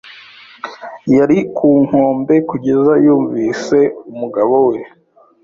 [1.15, 3.77] Yari ku nkombe kugeza yumvise
[4.11, 4.77] umugabo we.